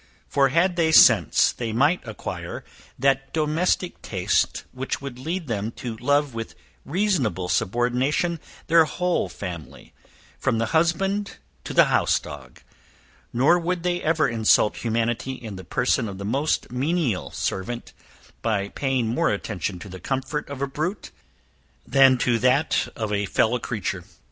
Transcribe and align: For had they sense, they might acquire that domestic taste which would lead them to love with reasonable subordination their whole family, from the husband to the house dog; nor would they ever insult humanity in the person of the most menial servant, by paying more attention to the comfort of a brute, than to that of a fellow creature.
For 0.27 0.49
had 0.49 0.77
they 0.77 0.91
sense, 0.91 1.51
they 1.51 1.71
might 1.71 1.99
acquire 2.07 2.65
that 2.97 3.31
domestic 3.35 4.01
taste 4.01 4.63
which 4.71 4.99
would 4.99 5.19
lead 5.19 5.45
them 5.45 5.69
to 5.73 5.95
love 5.97 6.33
with 6.33 6.55
reasonable 6.87 7.47
subordination 7.49 8.39
their 8.65 8.85
whole 8.85 9.29
family, 9.29 9.93
from 10.39 10.57
the 10.57 10.73
husband 10.73 11.37
to 11.65 11.75
the 11.75 11.85
house 11.93 12.17
dog; 12.19 12.61
nor 13.31 13.59
would 13.59 13.83
they 13.83 14.01
ever 14.01 14.27
insult 14.27 14.77
humanity 14.77 15.33
in 15.33 15.55
the 15.55 15.63
person 15.63 16.09
of 16.09 16.17
the 16.17 16.25
most 16.25 16.71
menial 16.71 17.29
servant, 17.29 17.93
by 18.41 18.69
paying 18.69 19.05
more 19.07 19.29
attention 19.29 19.77
to 19.77 19.87
the 19.87 19.99
comfort 19.99 20.49
of 20.49 20.63
a 20.63 20.67
brute, 20.67 21.11
than 21.85 22.17
to 22.17 22.39
that 22.39 22.87
of 22.95 23.13
a 23.13 23.27
fellow 23.27 23.59
creature. 23.59 24.03